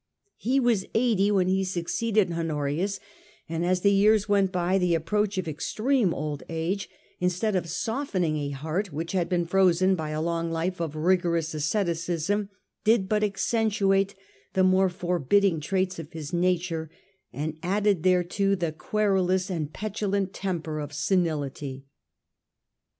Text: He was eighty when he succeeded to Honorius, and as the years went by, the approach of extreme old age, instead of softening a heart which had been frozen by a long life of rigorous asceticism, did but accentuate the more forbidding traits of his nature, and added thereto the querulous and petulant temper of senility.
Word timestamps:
He 0.39 0.59
was 0.59 0.87
eighty 0.95 1.29
when 1.29 1.47
he 1.47 1.63
succeeded 1.63 2.29
to 2.29 2.33
Honorius, 2.33 2.99
and 3.47 3.63
as 3.63 3.81
the 3.81 3.91
years 3.91 4.27
went 4.27 4.51
by, 4.51 4.79
the 4.79 4.95
approach 4.95 5.37
of 5.37 5.47
extreme 5.47 6.11
old 6.11 6.41
age, 6.49 6.89
instead 7.19 7.55
of 7.55 7.69
softening 7.69 8.35
a 8.37 8.49
heart 8.49 8.91
which 8.91 9.11
had 9.11 9.29
been 9.29 9.45
frozen 9.45 9.93
by 9.93 10.09
a 10.09 10.19
long 10.19 10.49
life 10.49 10.79
of 10.79 10.95
rigorous 10.95 11.53
asceticism, 11.53 12.49
did 12.83 13.07
but 13.07 13.23
accentuate 13.23 14.15
the 14.53 14.63
more 14.63 14.89
forbidding 14.89 15.59
traits 15.59 15.99
of 15.99 16.11
his 16.13 16.33
nature, 16.33 16.89
and 17.31 17.59
added 17.61 18.01
thereto 18.01 18.55
the 18.55 18.71
querulous 18.71 19.51
and 19.51 19.71
petulant 19.71 20.33
temper 20.33 20.79
of 20.79 20.93
senility. 20.93 21.85